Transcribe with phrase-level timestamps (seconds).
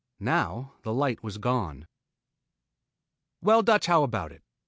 [0.19, 1.85] Now the light was gone.
[3.39, 4.41] "Well, Dutch, how about it?